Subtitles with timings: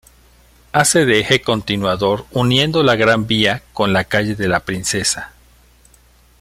[0.71, 5.33] Hace de eje continuador uniendo la Gran Vía con la calle de la Princesa.